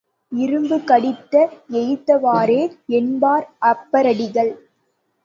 இரும்பு 0.31 0.77
கடித்து 0.83 1.41
எய்த்தவாறே 1.73 2.61
என்பார் 2.91 3.45
அப்பரடிகள். 3.65 4.51